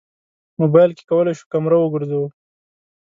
موبایل 0.61 0.91
کې 0.97 1.03
کولی 1.09 1.33
شو 1.37 1.45
کمره 1.51 1.77
وګرځوو. 1.79 2.27